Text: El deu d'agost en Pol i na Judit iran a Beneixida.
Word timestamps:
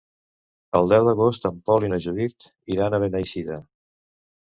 El 0.79 0.89
deu 0.93 1.09
d'agost 1.09 1.45
en 1.51 1.61
Pol 1.69 1.87
i 1.89 1.93
na 1.93 2.01
Judit 2.09 2.51
iran 2.79 2.99
a 3.01 3.05
Beneixida. 3.07 3.63